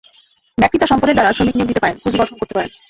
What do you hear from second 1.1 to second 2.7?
দ্বারা শ্রমিক নিয়োগ দিতে পারেন, পুঁজি গঠন করতে